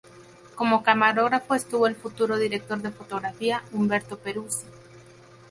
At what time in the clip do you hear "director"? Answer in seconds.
2.39-2.81